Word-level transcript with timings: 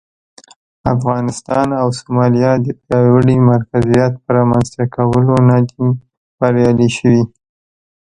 افغانستان 0.93 1.67
او 1.81 1.87
سومالیا 1.99 2.51
د 2.65 2.67
پیاوړي 2.83 3.37
مرکزیت 3.51 4.13
پر 4.23 4.31
رامنځته 4.37 4.83
کولو 4.95 5.35
نه 5.49 5.57
دي 5.69 5.87
بریالي 6.37 6.89
شوي. 6.97 7.23